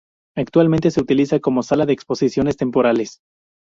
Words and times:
Actualmente 0.35 0.89
se 0.89 0.99
utiliza 0.99 1.39
como 1.41 1.61
sala 1.61 1.85
de 1.85 1.93
exposiciones 1.93 2.57
temporales. 2.57 3.19